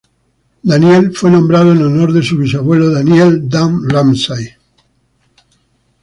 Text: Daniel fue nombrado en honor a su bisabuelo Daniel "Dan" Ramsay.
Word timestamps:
Daniel 0.63 1.15
fue 1.15 1.29
nombrado 1.29 1.73
en 1.73 1.83
honor 1.83 2.17
a 2.17 2.23
su 2.23 2.35
bisabuelo 2.35 2.89
Daniel 2.89 3.47
"Dan" 3.47 3.87
Ramsay. 3.87 4.49